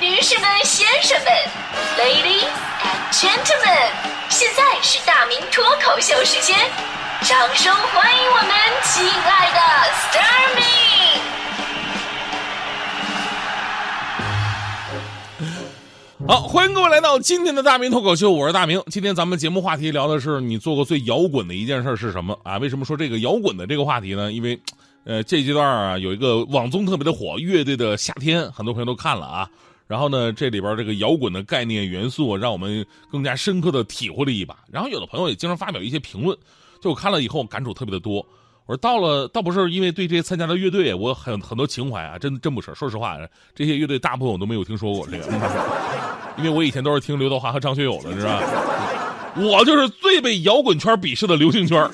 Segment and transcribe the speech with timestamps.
[0.00, 1.30] 女士们、先生们
[1.98, 2.48] ，Ladies
[2.80, 3.92] and Gentlemen，
[4.30, 6.56] 现在是大明脱口秀时间，
[7.20, 8.50] 掌声欢迎我们
[8.82, 9.60] 亲爱的
[9.92, 10.62] s t a r m y
[16.26, 18.82] 好，欢迎各位来到今天的大明脱口秀，我是大明。
[18.86, 22.56] 今天咱们节目话题聊的是你做过最摇滚的一件事是什么啊？
[22.56, 24.32] 为什么说这个摇滚的这个话题呢？
[24.32, 24.58] 因为，
[25.04, 29.46] 呃，这阶段啊有一个网综特别的火，《乐队的夏天》，很多朋友都看了啊。
[29.90, 34.56] 然后呢，这里边这个摇滚的概念元素，让我们更加深刻的体会了一把。
[34.70, 36.38] 然后有的朋友也经常发表一些评论，
[36.80, 38.24] 就我看了以后感触特别的多。
[38.66, 42.72] 我说到了，倒不是因为对这些参加的乐队我很很多情怀啊，真真不是。
[42.72, 43.18] 说实话，
[43.52, 45.24] 这些乐队大部分我都没有听说过这个，
[46.38, 48.40] 因为我以前都是听刘德华和张学友的，是吧？
[49.34, 51.90] 我就是最被摇滚圈鄙视的流行圈。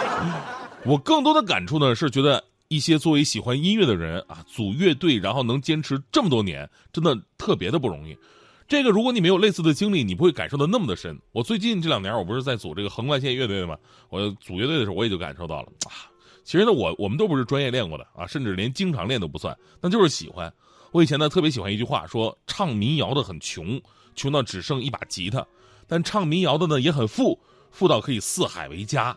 [0.86, 2.42] 我更多的感触呢，是觉得。
[2.68, 8.16] 一些作为喜欢音乐的人啊，组乐队然后能坚持这么多年，真的特别的不容易。
[8.68, 11.18] 这个如果你没有类似的经历，你不会感受到那么的深。
[11.32, 13.78] 我最近这两年，我不是在组这个横贯线乐队吗？
[14.10, 16.12] 我组乐队的时候，我也就感受到了啊。
[16.44, 20.52] 其实呢，我我们都不是专业练过的啊，甚至连经常练都不算，那就是喜欢。
[20.92, 23.80] 我以前呢特别喜欢一句话，说唱民谣的很穷，
[24.14, 25.40] 穷到只剩一把吉他；
[25.86, 29.16] 但唱民谣的呢也很富，富到可以四海为家。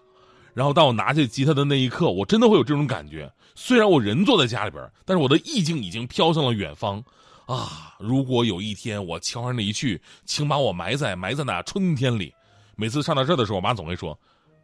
[0.53, 3.31] 然后当我拿起吉他的那一刻，我真的会有这种感觉。
[3.55, 7.03] 虽然我人坐在家里边，但是我的意境已经飘向了远方。
[7.47, 12.33] 啊，如果有一天我悄然离去，请把我埋在埋在那春天里。
[12.75, 14.17] 每次唱到这的时候，我妈总会说：“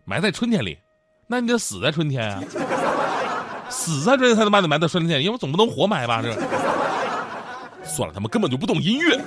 [0.05, 0.77] 埋在春天里，
[1.27, 2.41] 那你得死在春天啊！
[3.69, 6.21] 死在春天才能把你埋在春天，因为总不能活埋吧？
[6.21, 6.33] 这
[7.83, 9.19] 算了，他们根本就不懂音乐。”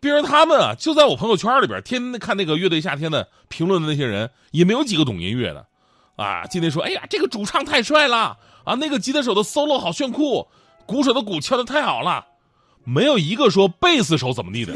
[0.00, 5.66] 别人他们啊，就在我朋友圈里边，天天看那个乐队夏天的评论的那些人，也没有几个懂音乐的，
[6.16, 10.46] 啊，今天说，哎呀，这个主唱太帅了啊，那个吉他手的 solo 好炫酷，
[10.86, 12.26] 鼓手的鼓敲的太好了，
[12.84, 14.74] 没有一个说贝斯手怎么地的，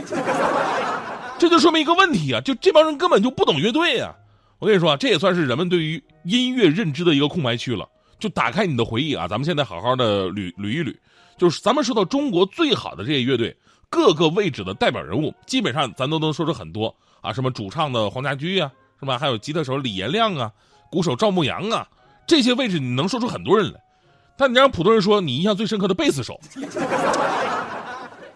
[1.38, 4.14] 这就说明一个问题啊，就这帮人根本就不懂乐队啊。
[4.58, 7.88] 我跟你说，这也算是人们对于音乐认知的一个空白区了。
[8.20, 10.94] 就打开你的回忆啊，咱们现在好好的捋捋一捋，
[11.36, 13.56] 就是咱们说到中国最好的这些乐队。
[13.92, 19.18] 各个位置的代表人物，基本上咱都能说出很多啊，什么主唱的黄家驹啊，是吧？
[19.18, 20.50] 还有吉他手李延亮啊，
[20.90, 21.86] 鼓手赵牧阳啊，
[22.26, 23.78] 这些位置你能说出很多人来。
[24.34, 26.40] 但你让普通人说你印象最深刻的贝斯手，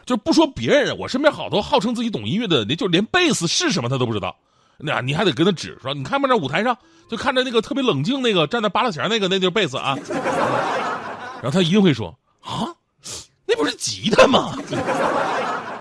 [0.04, 4.36] 就不说别人，我身边好多号称自己懂音乐的，那就连贝斯是什么他都不知道。
[4.78, 6.76] 那你还得跟他指说，你看不那舞台上，
[7.10, 9.96] 就看着那个特别冷静那个站在八拉弦那个，那就是贝斯啊。
[11.40, 12.68] 然后他一定会说啊，
[13.46, 14.54] 那不是吉他吗？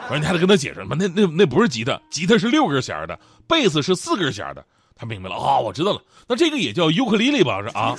[0.09, 0.95] 完，你还得跟他解释嘛？
[0.99, 4.66] 那那那不是吉他，吉他是六根弦的，贝斯是四根弦的。
[4.95, 6.01] 他明白了啊，我知道了。
[6.27, 7.61] 那这个也叫尤克里里吧？
[7.61, 7.95] 是啊。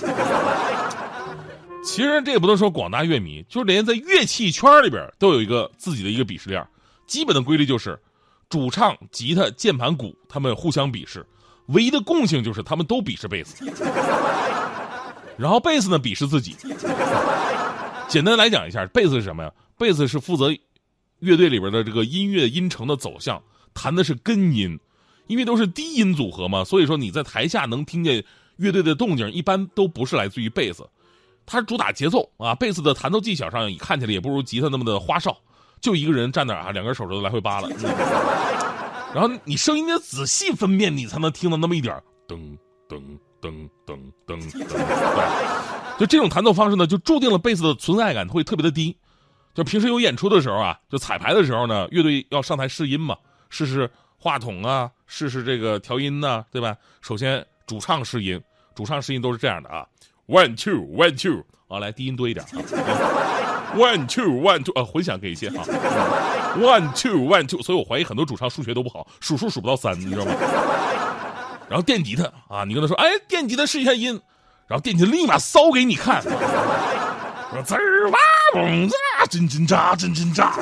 [1.84, 6.66] 其实这也不能说广大乐迷，就是连在乐器圈里边都有一个自己的一个鄙视链。
[7.06, 7.98] 基本的规律就是，
[8.48, 11.24] 主唱、吉他、键盘、鼓，他们互相鄙视。
[11.66, 13.64] 唯一的共性就是他们都鄙视贝斯。
[15.36, 16.56] 然后贝斯呢鄙视自己。
[18.08, 19.52] 简单来讲一下，贝斯是什么呀？
[19.76, 20.50] 贝斯是负责。
[21.20, 24.78] 乐队里边的这个音乐音程的走向，弹的是根音，
[25.26, 28.22] 因为都是低音组合嘛，所以说你在台下能听见
[28.56, 30.86] 乐队的动静，一般都不是来自于贝斯，
[31.46, 32.54] 它主打节奏啊。
[32.54, 35.36] 贝斯的弹奏技巧上看起来也不如吉他那么的花哨，
[35.80, 37.68] 就一个人站那啊，两根手指头来回扒拉，
[39.14, 41.94] 然后你声音得仔细分辨，你才能听到那么一点
[42.28, 42.36] 噔
[42.88, 43.00] 噔
[43.40, 48.96] 噔噔噔噔，就这种弹奏方式呢，就注定了贝斯的存在感会特别的低。
[49.56, 53.16] 就平时有演出的时候啊，就彩排的时候呢，乐队要上台试音嘛，
[53.48, 56.76] 试试话筒啊，试试这个调音呐，对吧？
[57.00, 58.38] 首先主唱试音，
[58.74, 59.86] 主唱试音都是这样的啊
[60.28, 62.52] ，one two one two 啊，来低音多一点啊
[63.74, 65.64] ，one two one two 啊，混响给一些啊
[66.58, 70.32] ，one two one two，所以我怀疑很多主唱数学都不好，数数数不到三，你知道吗？
[71.68, 74.20] 然后电吉他啊，你跟他说，哎，电吉他试一下音，
[74.66, 76.22] 然后电吉他立马骚给你看，
[77.62, 78.18] 滋儿哇。
[78.54, 78.86] 嘣
[79.18, 80.52] 啊，真真扎，真真炸，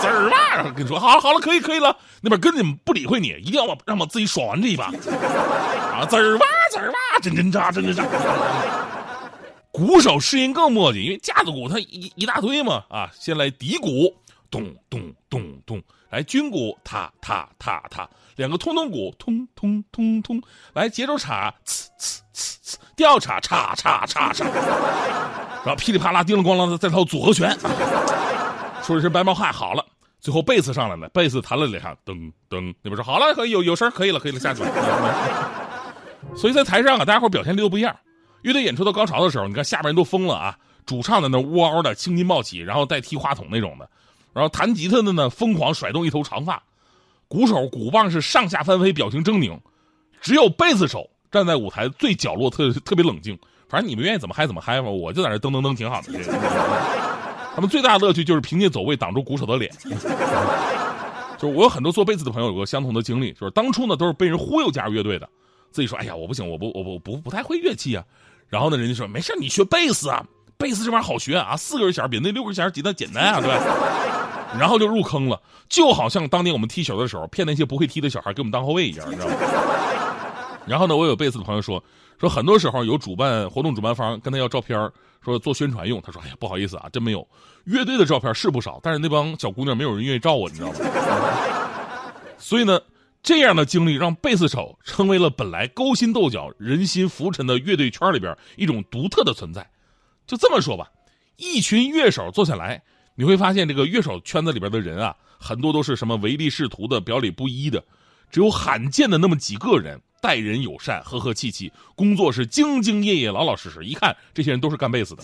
[0.00, 0.70] 滋儿嘛！
[0.74, 1.94] 跟你说，好了好了，可以可以了。
[2.22, 4.86] 那边根本不理会你，一定要让我自己爽完这一把。
[4.86, 8.04] 啊，滋儿哇，滋儿哇，真真扎，真真扎。
[9.70, 12.82] 鼓手适应更磨叽，因为架子鼓它一一大堆嘛。
[12.88, 14.14] 啊，先来底鼓，
[14.50, 20.42] 咚咚咚咚，来军鼓，踏踏踏踏，两个通通鼓，通通通通，
[20.72, 24.44] 来节奏镲，呲呲呲呲，调镲，叉叉叉叉。
[25.64, 27.54] 然后噼里啪啦、叮了咣啷的再套组合拳，
[28.82, 29.84] 说一声白毛汗好了。
[30.20, 34.70] 最后贝斯上来了，贝斯弹了两下，噔噔，那边说好了，可以有有声，可以了，可以了，下去了。
[36.36, 37.94] 所以在台上啊，大家伙表现力都不一样。
[38.42, 40.56] 乐队演出到高潮的时候，你看下边人都疯了啊，
[40.86, 43.88] 主唱在那呜嗷的青筋暴起，然后带踢话筒那种的，
[44.38, 46.62] 然后弹吉他的呢疯狂甩动一头长发，
[47.26, 49.58] 鼓手鼓棒是上下翻飞，表情狰狞，
[50.20, 53.36] 只有贝斯手站在舞台最角落，特特别冷静。
[53.68, 56.12] 反正你们愿意怎么嗨怎么嗨吧，我就在那噔噔噔挺好的。
[57.54, 59.70] 他们最大的乐趣就是凭借走位挡住鼓手的脸。
[61.36, 65.28] 就是我有很多做贝斯的朋友有个相同的经历，就是当初呢都是被人忽悠加入乐队的，
[65.70, 68.04] 自己说哎呀我不行，我不我不不不太会乐器啊。
[68.48, 70.24] 然后呢人家说没事你学贝斯啊，
[70.58, 74.54] 贝斯这玩意儿好学啊，四根弦比那六根弦吉他简单啊，对吧？
[74.58, 79.34] 然后就入坑了，就好像当年我们踢球的时候骗那些不会踢的小孩给我们当后卫一样，你知道吗？
[80.66, 81.82] 然后呢，我有贝斯的朋友说，
[82.20, 84.76] 说很多时候有主办活动主办方跟他要照片，
[85.24, 86.00] 说做宣传用。
[86.02, 87.26] 他说：“哎呀，不好意思啊，真没有。
[87.64, 90.74] 乐队的照片是不少，但是那帮小姑娘没有人愿意照我，你知道吗？”
[92.36, 92.80] 所以呢，
[93.22, 99.66] 这样的经历让贝斯手成为了本来勾心斗角、人心浮沉的乐队圈里边一种独特的存在。
[100.28, 100.88] 就这么说吧，
[101.36, 102.80] 一群乐手坐下来，
[103.16, 107.82] 你会发现这个乐手圈子里边的人啊，很多都是什么唯利是图的、表里不一的，
[108.30, 110.00] 只有罕见的那么几个人。
[110.20, 113.84] 待人友善，和和气气，工作是兢兢业业，老老实实。
[113.84, 115.22] 一看，这些人都是干贝斯的。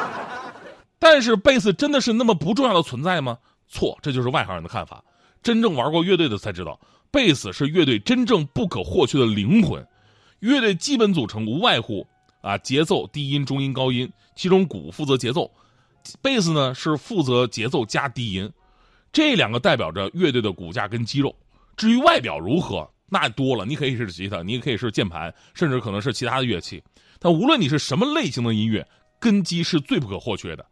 [0.98, 3.36] 但是，贝斯真的是那么不重要的存在吗？
[3.68, 5.04] 错，这就是外行人的看法。
[5.42, 6.80] 真正玩过乐队的才知道，
[7.10, 9.86] 贝斯是乐队真正不可或缺的灵魂。
[10.40, 12.06] 乐队基本组成无外乎
[12.44, 15.50] 啊，节奏、低音、中音、高音，其中鼓负责节奏，
[16.20, 18.52] 贝斯呢是负责节奏加低音，
[19.10, 21.34] 这两个代表着乐队的骨架跟肌肉。
[21.74, 22.86] 至于外表如何？
[23.08, 26.82] 那多了，你可以是吉他，你也可以是键盘，甚至可能是其他的乐器。
[27.18, 28.86] 但无论你是什么类型的音乐，
[29.18, 30.66] 根基是最不可或缺的。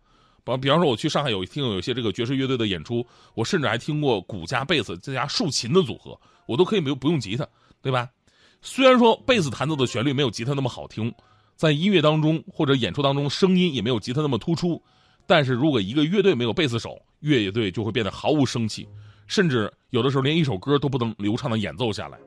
[0.45, 7.47] 比比方说，我去上海有听有一些这个爵士乐队的演出，我甚至还听过鼓加贝斯再加竖琴的组合，我都可以没有不用吉他，
[7.81, 8.11] 对吧？
[8.61, 11.15] 虽然说贝斯弹奏的旋律没有吉他那么好听，
[11.57, 14.83] 在音乐当中或者演出当中声音也没有吉他那么突出，
[15.27, 18.89] 但是如果一个乐队没有贝斯手，乐队就会变得毫无生气，
[19.27, 22.19] 甚至有的时候连一首歌都不能流畅的演奏下来。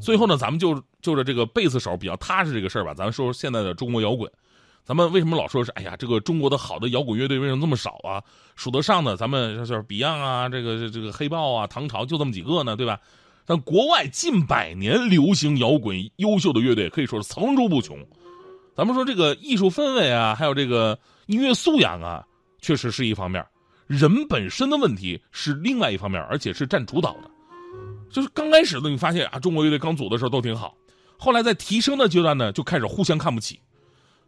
[0.00, 4.30] 最后呢，咱们就就着这个贝斯手比较踏实这个事儿吧，咱们说说现在的中国摇滚。
[4.84, 8.22] 咱们为什么老说是哎呀，这个中国的好的摇滚乐队为什么这么少啊？
[8.54, 12.98] 数得上的，咱们就是 Beyond 啊，这个这个黑豹啊，唐朝就这么几个呢，对吧？
[13.44, 17.98] 但国外近百年流行摇滚优秀的乐队可以说是层出不穷。
[18.76, 22.22] 咱们说这个艺术氛围啊，还有这个音乐素养啊，
[22.60, 23.42] 确实是一方面，
[23.86, 27.30] 人本身的问题是另外一方面，而且是占主导的。
[28.10, 30.74] 就是刚开始呢，你发现啊，中国乐队刚组的时候都挺好，
[31.16, 33.58] 后来在提升的阶段呢，就开始互相看不起，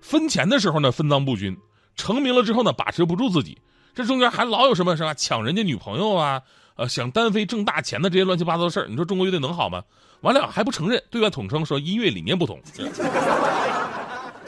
[0.00, 1.55] 分钱的时候呢分赃不均，
[1.95, 3.59] 成名了之后呢把持不住自己，
[3.95, 6.41] 这中间还老有什么是吧抢人家女朋友啊，
[6.77, 9.85] 呃想单飞挣大钱的这些乱七八糟的事儿，你说中国乐队能好吗？
[10.23, 12.59] 完了还不承认，对外统称说音乐理念不同，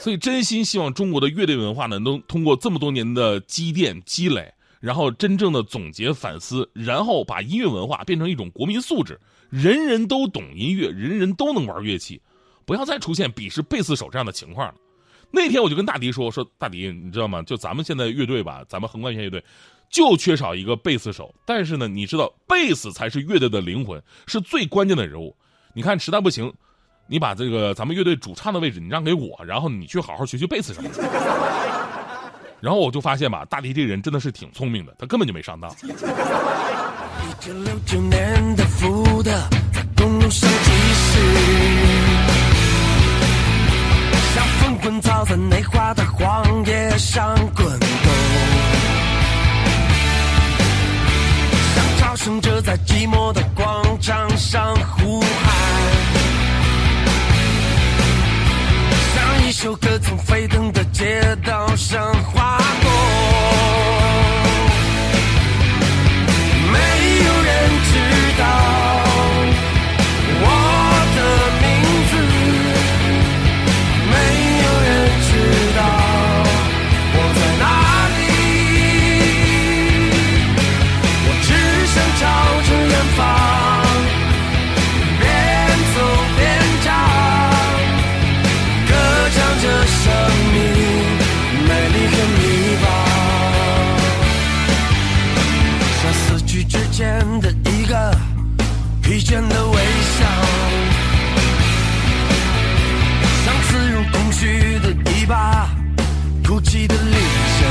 [0.00, 4.52] 所以真心希望中国的乐队文化呢，能通过这么多年的积淀积累。
[4.80, 9.20] 然后真正的总结反思，然后把音乐文化变成一种国民素质，
[9.50, 12.18] 人人都懂音乐，人人都能玩乐器，
[12.64, 14.74] 不要再出现鄙视贝斯手这样的情况了。
[15.30, 17.42] 那天我就跟大迪说：“说大迪，你知道吗？
[17.42, 19.44] 就咱们现在乐队吧，咱们横贯线乐队，
[19.90, 21.34] 就缺少一个贝斯手。
[21.44, 25.36] 但是呢，你知道贝斯才是乐队的灵魂，是最关键的人物。
[25.74, 26.50] 你看实在不行，
[27.10, 31.02] 你把这个咱们乐队主唱的位置你让给我，然后你去好好学学贝斯什么的。”
[32.62, 35.68] 然后我就发现吧，大迪这人真的是挺聪明的，他根本就没上当。
[44.32, 48.12] 像风滚草在内华的荒野上滚动，
[51.74, 54.76] 像朝圣者在寂寞的广场上
[59.70, 62.39] 首歌从沸腾的街道上。
[99.30, 99.76] 的微
[100.18, 100.26] 笑，
[103.44, 105.68] 像刺入空虚的一把
[106.44, 107.16] 哭泣的利
[107.58, 107.68] 剑，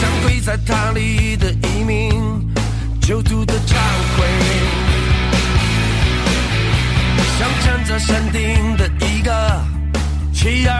[0.00, 2.10] 像跪在塔里的移民
[3.00, 3.76] 囚徒的忏
[4.16, 4.26] 悔，
[7.38, 9.30] 像站在山顶的一个
[10.32, 10.79] 乞儿。